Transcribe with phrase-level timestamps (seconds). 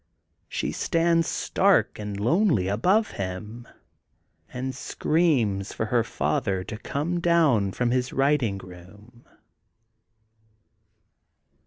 [0.49, 3.67] She stands stark and lonely above him,
[4.51, 9.25] and screams for her father to come down from his writing room.